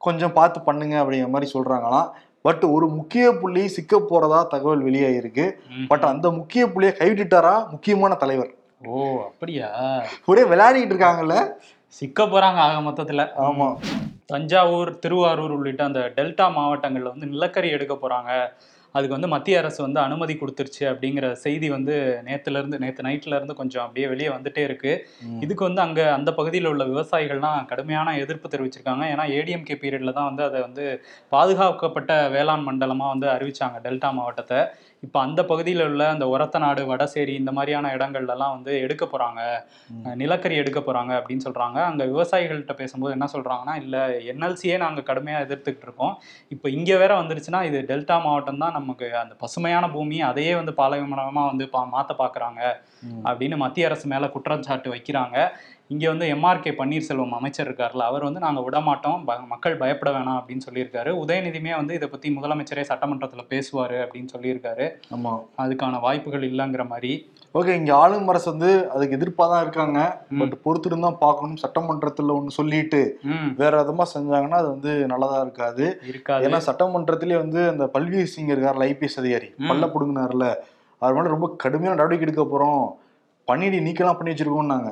[0.06, 2.06] கொஞ்சம் பார்த்து பண்ணுங்க அப்படிங்கிற மாதிரி சொல்றாங்களாம்
[2.46, 5.44] பட் ஒரு முக்கிய புள்ளி சிக்க போறதா தகவல் வெளியாயிருக்கு.
[5.90, 7.52] பட் அந்த முக்கிய புள்ளியை கைவிட்டுட்டாரா?
[7.74, 8.50] முக்கியமான தலைவர்.
[8.88, 9.68] ஓ அப்படியா?
[10.30, 11.36] ஒரே விளையாடிட்டு இருக்காங்கல்ல?
[11.92, 13.22] சிக்க போறாங்க ஆக மொத்தத்துல.
[13.42, 13.68] ஆமா.
[14.26, 18.32] தஞ்சாவூர் திருவாரூர் உள்ளிட்ட அந்த டெல்டா மாவட்டங்கள்ல வந்து நிலக்கரி எடுக்க போறாங்க.
[18.94, 21.94] அதுக்கு வந்து மத்திய அரசு வந்து அனுமதி கொடுத்துருச்சு அப்படிங்கிற செய்தி வந்து
[22.26, 24.92] நேத்துல இருந்து நேத்து நைட்ல இருந்து கொஞ்சம் அப்படியே வெளியே வந்துட்டே இருக்கு.
[25.40, 29.04] இதுக்கு வந்து அங்க அந்த பகுதியில் உள்ள விவசாயிகள்லாம் கடுமையான எதிர்ப்பு தெரிவிச்சிருக்காங்க.
[29.12, 30.86] ஏன்னா ஏடிஎம்கே பீரியட்ல தான் வந்து அதை வந்து
[31.32, 34.60] பாதுகாக்கப்பட்ட வேளாண் மண்டலமா வந்து அறிவிச்சாங்க டெல்டா மாவட்டத்தை.
[35.02, 38.98] இப்போ அந்த பகுதியில் உள்ள அந்த ஒரத்தநாடு வடசேரி இந்த மாதிரியான இடங்கள்லாம் வந்து எடுக்க.
[40.04, 41.84] அஹ் நிலக்கரி எடுக்க போறாங்க அப்படின்னு சொல்றாங்க.
[41.84, 46.16] அங்க விவசாயிகள்கிட்ட பேசும்போது என்ன சொல்றாங்கன்னா இல்ல என்எல்சியே நாங்க கடுமையா எதிர்த்துக்கிட்டு இருக்கோம்.
[46.48, 51.46] இப்போ இங்க வேற வந்துருச்சுன்னா இது டெல்டா மாவட்டம் தான் நமக்கு அந்த பசுமையான பூமி அதையே வந்து பாலைவனமா
[51.46, 52.60] வந்து பா மாத்த பாக்குறாங்க.
[53.02, 53.24] ம்.
[53.24, 55.36] அப்படின்னு மத்திய அரசு மேல குற்றச்சாட்டு வைக்கிறாங்க.
[55.90, 60.40] இங்க வந்து எம்ஆர்கே பன்னீர்செல்வம் அமைச்சர் இருக்கார்ல அவர் வந்து நாங்க விட மாட்டோம் ப- மக்கள் பயப்பட வேணாம்
[60.40, 61.10] அப்படின்னு சொல்லியிருக்காரு.
[61.26, 64.90] உதயநிதியுமே வந்து இதை பத்தி முதலமைச்சரே சட்டமன்றத்துல பேசுவாரு அப்படின்னு சொல்லியிருக்காரு.
[65.14, 65.46] ஆமா.
[65.58, 67.30] அதுக்கான வாய்ப்புகள் இல்லைங்கிற மாதிரி.
[67.54, 70.24] ஓகே இங்க ஆளும் அரசு வந்து அதுக்கு எதிர்ப்பா தான் இருக்காங்க.
[70.38, 73.18] பட் பொறுத்திருந்து தான் பார்க்கணும் சட்டமன்றத்துல ஒண்ணு சொல்லிட்டு
[73.56, 76.00] வேற விதமா செஞ்சாங்கன்னா அது வந்து நல்லதா இருக்காது.
[76.08, 76.48] இருக்காது.
[76.48, 79.54] ஏன்னா சட்டமன்றத்திலே வந்து அந்த பல்வீர் சிங் இருக்கார்ல ஐபிஎஸ் அதிகாரி.
[79.58, 80.54] பல்ல புடுங்கினார்ல
[80.98, 83.08] அவர் மேல ரொம்ப கடுமையான நடவடிக்கை எடுக்க போறோம்.
[83.50, 84.90] பண்ணிடி நீக்கலாம் பண்ணி வச்சிருக்கோம்னாங்க.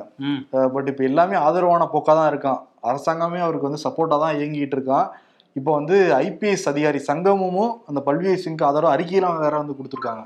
[0.75, 2.59] பட் இப்போ எல்லாமே ஆதரவான போக்கா தான் இருக்கான்.
[2.89, 5.07] அரசாங்கமே அவருக்கு வந்து சப்போர்ட்டா தான் இயங்கிட்டு இருக்கான்.
[5.55, 5.95] இப்போ வந்து
[6.25, 10.23] ஐபிஎஸ் அதிகாரி சங்கமும் அந்த பல்வீர் சிங்க்கு ஆதரவு அறிக்கையெல்லாம் வேற வந்து கொடுத்துருக்காங்க.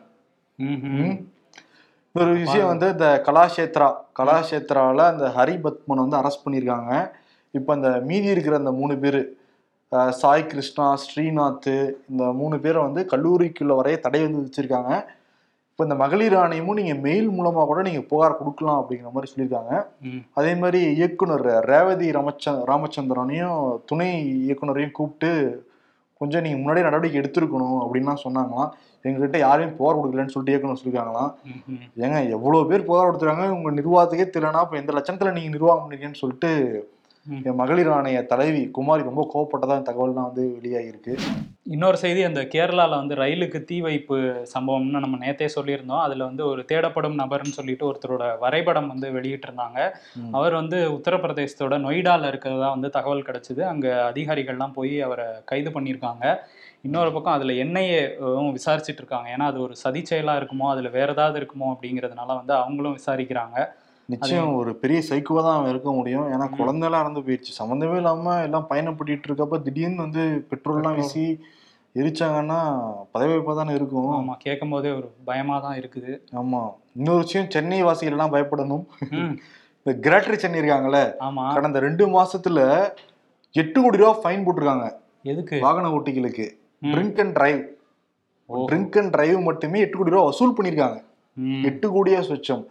[2.16, 3.88] ஒரு விஷயம் வந்து இந்த கலாஷேத்ரா
[4.20, 6.92] கலாஷேத்ராவில் அந்த ஹரி பத்மனை வந்து அரெஸ்ட் பண்ணியிருக்காங்க.
[7.54, 9.22] இப்போ அந்த மீதி இருக்கிற அந்த மூணு பேர்
[10.20, 11.74] சாய் கிருஷ்ணா ஸ்ரீநாத்
[12.12, 14.94] இந்த மூணு பேரை வந்து கல்லூரிக்குள்ள வரைய தடை வந்து வச்சிருக்காங்க
[15.74, 19.72] இப்போ இந்த மகளிர் ஆணையமும் நீங்க மெயில் மூலமா கூட நீங்க புகார் கொடுக்கலாம் அப்படிங்கிற மாதிரி சொல்லியிருக்காங்க.
[20.40, 23.56] அதே மாதிரி இயக்குனர் ரேவதி ராமச்ச ராமச்சந்திரனையும்
[23.92, 24.10] துணை
[24.48, 25.32] இயக்குனரையும் கூப்பிட்டு
[26.22, 28.70] கொஞ்சம் நீங்க முன்னாடியே நடவடிக்கை எடுத்திருக்கணும் அப்படின்லாம் சொன்னாங்களாம்.
[29.06, 31.32] எங்ககிட்ட யாரையும் புகார் கொடுக்கலன்னு சொல்லிட்டு இயக்குனர் சொல்லியிருக்காங்களாம்.
[32.04, 36.52] ஏங்க எவ்வளவு பேர் புகார் கொடுத்துறாங்க உங்க நிர்வாகத்துக்கே தெரியலனா இப்போ எந்த லட்சணத்துல நீங்க நிர்வாகம் பண்ணீங்கன்னு சொல்லிட்டு
[37.60, 41.14] மகளிர் ஆணைய தலைவி குமாரி ரொம்ப கோவப்பட்டதா தகவல்லாம் வந்து வெளியாகிருக்கு
[41.66, 44.16] இன்னொரு செய்தி அந்த கேரளால வந்து ரயிலுக்கு தீ வைப்பு
[44.54, 46.02] சம்பவம்னு நம்ம நேத்தே சொல்லியிருந்தோம்.
[46.06, 49.80] அதுல வந்து ஒரு தேடப்படும் நபர்னு சொல்லிட்டு ஒருத்தரோட வரைபடம் வந்து வெளியிட்டிருந்தாங்க.
[50.32, 53.62] அவர் வந்து உத்தரப்பிரதேசத்தோட நொய்டால இருக்கிறதா வந்து தகவல் கிடைச்சது.
[53.64, 56.26] அங்க அதிகாரிகள்லாம் போய் அவரை கைது பண்ணியிருக்காங்க.
[56.82, 58.02] இன்னொரு பக்கம் அதுல என்ஐஏ
[58.58, 59.30] விசாரிச்சுட்டு இருக்காங்க.
[59.36, 63.58] ஏன்னா அது ஒரு சதி செயலா இருக்குமோ அதுல வேற ஏதாவது இருக்குமோ அப்படிங்கிறதுனால வந்து அவங்களும் விசாரிக்கிறாங்க.
[64.06, 66.26] நிச்சயம் ஒரு பெரிய சைக்கோவா தான் அவன் இருக்க முடியும்.
[66.34, 66.48] ஏன்னா.
[66.60, 67.52] குழந்தைலாம் இறந்து போயிடுச்சு.
[67.60, 70.96] சம்மந்தமே இல்லாம எல்லாம் பயணப்பட்டு இருக்கப்ப திடீர்னு வந்து பெட்ரோல்லாம் பெட்ரோல்.
[70.96, 71.44] வீசி
[71.96, 72.60] எரிச்சாங்கன்னா
[73.14, 74.12] பதவியப்பா தானே இருக்கும்.
[74.20, 76.12] ஆமா கேட்கும் போதே ஒரு பயமா தான் இருக்குது.
[76.42, 76.62] ஆமா.
[76.96, 78.86] இன்னொரு விஷயம் சென்னை வாசிகள் எல்லாம் பயப்படணும்
[79.86, 81.00] இந்த கிரேட்டர் சென்னை இருக்காங்கல்ல
[81.54, 82.60] கடந்த ரெண்டு மாசத்துல
[83.52, 84.86] எட்டு கோடி ரூபா ஃபைன் போட்டிருக்காங்க.
[85.24, 85.60] எதுக்கு?
[85.60, 86.46] வாகன ஓட்டிகளுக்கு.
[86.82, 87.62] Drink and drive.
[88.50, 90.98] Drink and drive மட்டுமே எட்டு கோடி ரூபா வசூல் பண்ணியிருக்காங்க.
[91.64, 92.64] எட்டு கோடியா சொச்சம்.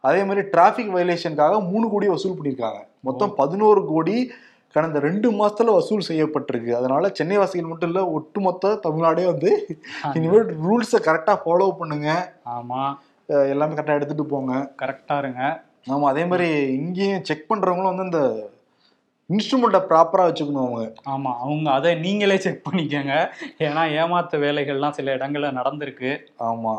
[0.00, 2.80] அதே மாதிரி டிராஃபிக் வயலேஷனுக்காக மூணு கோடி வசூல் பண்ணியிருக்காங்க.
[3.00, 4.30] மொத்தம் பதினோரு கோடி
[4.74, 6.72] கடந்த ரெண்டு மாசத்துல வசூல் செய்யப்பட்டிருக்கு.
[6.72, 9.50] அதனால சென்னை வாசிகள் மட்டும் இல்ல ஒட்டுமொத்த தமிழ்நாடே வந்து
[10.14, 12.36] இனிமேல் ரூல்ஸை கரெக்டா ஃபாலோ பண்ணுங்க.
[12.56, 12.82] ஆமா.
[13.28, 14.74] எல்லாமே கரெக்டா எடுத்துட்டு போங்க.
[14.82, 15.42] கரெக்டா இருங்க.
[15.88, 18.50] ஆமா அதே மாதிரி இங்கேயும் செக் பண்றவங்களும் வந்து இந்த
[19.30, 20.82] இன்ஸ்ட்ருமெண்ட்டை ப்ராப்பரா வச்சுக்கணும் அவங்க.
[21.06, 23.14] ஆமா அவங்க அதை நீங்களே செக் பண்ணிக்கோங்க.
[23.58, 26.12] ஏன்னா ஏமாத்த வேலைகள்லாம் சில இடங்கள்ல நடந்திருக்கு.
[26.38, 26.74] ஆமா.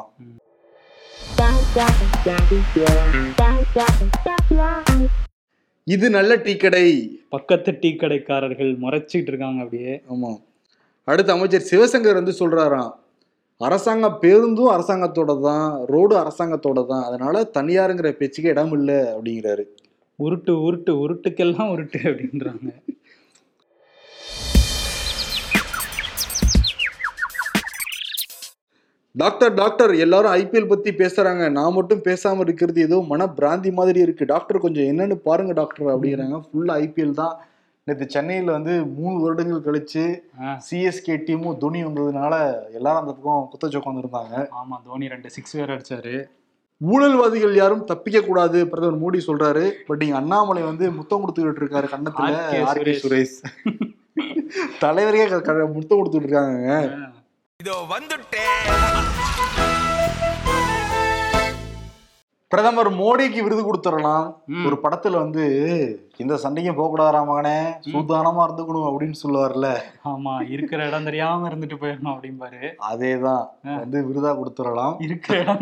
[5.83, 7.19] இது நல்ல டீ கடை.
[7.29, 10.01] பக்கத்து டீ கடைக்காரர்கள் முறைச்சிட்டு இருக்காங்க அப்படியே.
[10.09, 10.37] ஆமா.
[11.03, 12.91] அடுத்து அமைச்சர் சிவசங்கர் வந்து சொல்றாராம்.
[13.57, 19.63] அரசாங்க பேருந்தும் அரசாங்கத்தோட தான் ரோடு அரசாங்கத்தோட தான் அதனால தனியாருங்கிற பேச்சுக்கு இடம் இல்லை அப்படிங்கிறாரு.
[20.23, 22.69] உருட்டு உருட்டு உருட்டுக்கெல்லாம் உருட்டு அப்படின்றாங்க.
[29.21, 31.43] டாக்டர் டாக்டர் எல்லாரும் ஐபிஎல் பத்தி பேசுறாங்க.
[31.57, 34.23] நான் மட்டும் பேசாம இருக்கிறது ஏதோ மன பிராந்தி மாதிரி இருக்கு.
[34.31, 36.37] டாக்டர் கொஞ்சம் என்னன்னு பாருங்க டாக்டர் அப்படிங்கிறாங்க.
[36.47, 37.35] ஃபுல்லா ஐபிஎல் தான்.
[37.87, 40.03] நேற்று சென்னையில வந்து மூணு வருடங்கள் கழிச்சு
[40.67, 42.33] சிஎஸ்கே டீமும் தோனி வந்ததுனால
[42.77, 46.15] எல்லாரும் அந்த பக்கம் குத்தச்சு உட்காந்துருந்தாங்க ஆமா தோனி ரெண்டு சிக்ஸ் வேற அடிச்சாரு.
[46.81, 49.63] ஊழல்வாதிகள் யாரும் தப்பிக்க கூடாது பிரதமர் மோடி சொல்றாரு.
[49.87, 53.39] பட் இங்க அண்ணாமலை வந்து முத்தம் கொடுத்துக்கிட்டு இருக்காரு கண்ணத்துல சுரேஷ்.
[54.83, 55.23] தலைவரே
[55.77, 56.83] முத்தம் கொடுத்துட்டு இருக்காங்க
[57.61, 59.78] இதோ வந்துட்டேன்.
[62.51, 64.27] பிரதமர் மோடிக்கு விருது கொடுத்துடலாம்.
[64.67, 65.43] ஒரு படத்துல வந்து
[66.21, 67.57] இந்த சண்டைக்கும் போக கூடாதா மகனே
[67.87, 69.67] சூதானமா இருந்துக்கணும் அப்படின்னு சொல்லுவார்ல.
[70.11, 72.61] ஆமா இருக்கிற இடம் தெரியாம இருந்துட்டு போயிடணும் அப்படிம்பாரு.
[72.89, 73.45] அதேதான்
[73.81, 74.95] வந்து விருதா கொடுத்துடலாம்.
[75.07, 75.61] இருக்கிற இடம்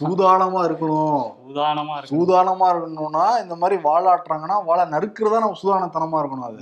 [0.00, 1.22] சூதானமா இருக்கணும்.
[1.44, 6.58] இருக்கு சூதானமா இருக்கணும்னா இந்த மாதிரி வாழாட்டுறாங்கன்னா வாழை நறுக்கிறதா நம்ம சூதானத்தனமா இருக்கணும் அது.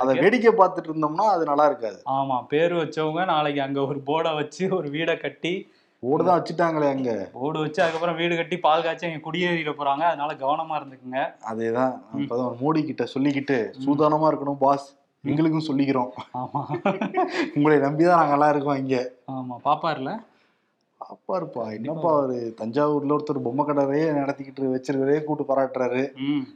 [0.00, 2.00] அது வேடிக்கை பார்த்துட்டு இருந்தோம்னா அது நல்லா இருக்காது.
[2.18, 5.54] ஆமா பேர் வச்சவங்க நாளைக்கு அங்க ஒரு போர்டை வச்சு ஒரு வீடை கட்டி
[6.02, 7.30] ஓடுதான் வச்சுட்டாங்களே அங்க.
[7.32, 10.00] போர்டு வச்சு அதுக்கப்புறம் வீடு கட்டி பால் காய்ச்சி அங்க குடியேறிட போறாங்க.
[10.02, 11.20] அதனால கவனமா இருந்துக்குங்க.
[11.46, 11.94] அதேதான்.
[12.28, 14.88] பிரதமர் மோடி கிட்ட சொல்லிக்கிட்டு சூதானமா இருக்கணும் பாஸ்.
[15.24, 16.10] எங்களுக்கும் சொல்லிக்கிறோம்.
[16.34, 16.60] ஆமா.
[17.56, 19.12] உங்களை நம்பிதான் நாங்க எல்லாம் இருக்கோம் இங்க.
[19.30, 19.56] ஆமா.
[19.64, 20.12] பாப்பார்ல?
[21.00, 22.54] அப்பா இருப்பா என்னப்பா அவரு?
[22.60, 26.02] தஞ்சாவூர்ல ஒருத்தர் பொம்மை கடையே நடத்திக்கிட்டு வச்சிருக்கிறதே கூட்டு பாராட்டுறாரு.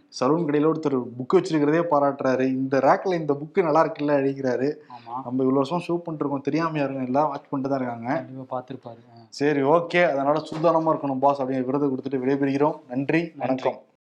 [0.08, 2.40] சலூன் கடையில ஒருத்தர் புக் வச்சிருக்கிறதே பாராட்டுறாரு.
[2.40, 4.68] இந்த ரேக்ல இந்த புக்கு நல்லா இருக்குல்ல அடிக்கிறாரு.
[4.88, 5.14] ஆமா.
[5.24, 6.42] நம்ம இவ்வளவு வருஷம் ஷோ பண்ணிட்டு இருக்கோம்.
[6.42, 8.10] தெரியாம யாருங்க எல்லாம் வாட்ச் பண்ணிட்டு தான் இருக்காங்க.
[8.14, 9.02] கண்டிப்பா பாத்துருப்பாரு.
[9.28, 12.76] சரி ஓகே அதனால சூதானமா இருக்கணும் பாஸ் அப்படிங்கிற விருது கொடுத்துட்டு விடைபெறுகிறோம்.
[12.88, 13.32] நன்றி நன்றி.
[13.36, 13.86] வணக்கம்